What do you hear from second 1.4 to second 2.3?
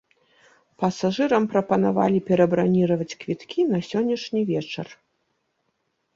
прапанавалі